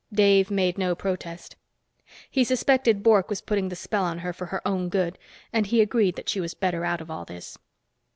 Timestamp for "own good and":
4.67-5.67